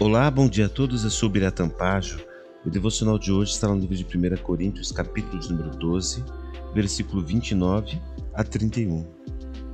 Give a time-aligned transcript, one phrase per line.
[0.00, 1.02] Olá, bom dia a todos.
[1.02, 2.24] Eu sou Biratan Pajo.
[2.64, 6.24] O devocional de hoje está no livro de 1 Coríntios, capítulo de número 12,
[6.72, 8.00] versículo 29
[8.32, 9.04] a 31,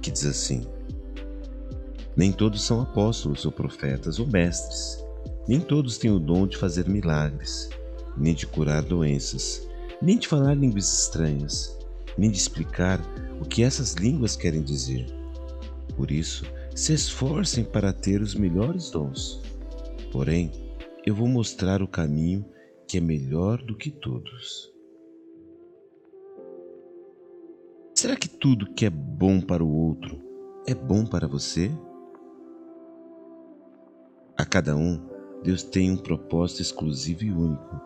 [0.00, 0.66] que diz assim:
[2.16, 5.04] Nem todos são apóstolos ou profetas ou mestres,
[5.46, 7.68] nem todos têm o dom de fazer milagres,
[8.16, 9.68] nem de curar doenças,
[10.00, 11.78] nem de falar línguas estranhas,
[12.16, 12.98] nem de explicar
[13.42, 15.04] o que essas línguas querem dizer.
[15.94, 19.44] Por isso, se esforcem para ter os melhores dons
[20.14, 20.52] Porém,
[21.04, 22.48] eu vou mostrar o caminho
[22.86, 24.72] que é melhor do que todos.
[27.96, 30.22] Será que tudo que é bom para o outro
[30.68, 31.68] é bom para você?
[34.38, 35.04] A cada um,
[35.42, 37.80] Deus tem um propósito exclusivo e único,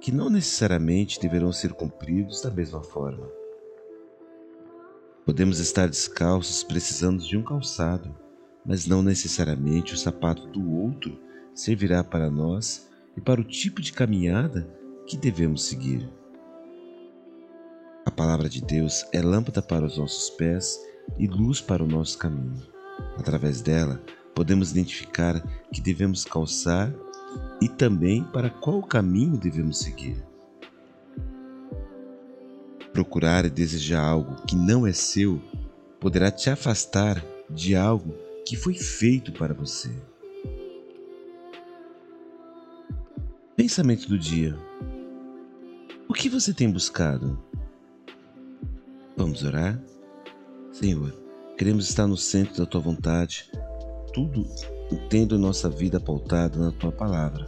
[0.00, 3.28] que não necessariamente deverão ser cumpridos da mesma forma.
[5.26, 8.16] Podemos estar descalços precisando de um calçado,
[8.64, 11.22] mas não necessariamente o sapato do outro
[11.54, 14.68] servirá para nós e para o tipo de caminhada
[15.06, 16.08] que devemos seguir.
[18.04, 20.78] A palavra de Deus é lâmpada para os nossos pés
[21.18, 22.62] e luz para o nosso caminho.
[23.18, 24.02] Através dela,
[24.34, 25.40] podemos identificar
[25.72, 26.92] que devemos calçar
[27.60, 30.22] e também para qual caminho devemos seguir.
[32.92, 35.40] Procurar e desejar algo que não é seu
[35.98, 38.14] poderá te afastar de algo
[38.46, 39.90] que foi feito para você.
[43.64, 44.54] Pensamento do dia:
[46.06, 47.42] O que você tem buscado?
[49.16, 49.82] Vamos orar?
[50.70, 51.10] Senhor,
[51.56, 53.50] queremos estar no centro da tua vontade,
[54.12, 54.44] tudo
[55.08, 57.46] tendo nossa vida pautada na tua palavra,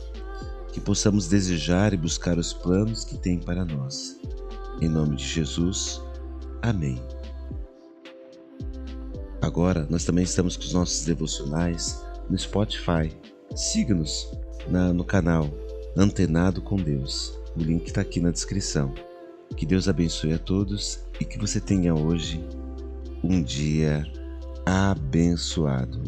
[0.72, 4.18] que possamos desejar e buscar os planos que tem para nós.
[4.80, 6.00] Em nome de Jesus,
[6.62, 6.98] amém.
[9.42, 13.14] Agora nós também estamos com os nossos devocionais no Spotify.
[13.54, 14.30] Siga-nos
[14.94, 15.65] no canal
[15.98, 17.40] Antenado com Deus.
[17.56, 18.92] O link está aqui na descrição.
[19.56, 22.44] Que Deus abençoe a todos e que você tenha hoje
[23.24, 24.06] um dia
[24.66, 26.02] abençoado.